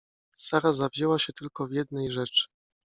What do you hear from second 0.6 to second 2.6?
zawzięła się tylko w jednej rzeczy.